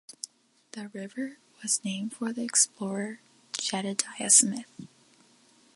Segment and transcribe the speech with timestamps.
[0.71, 3.19] The river was named for the explorer
[3.59, 4.65] Jedediah Smith.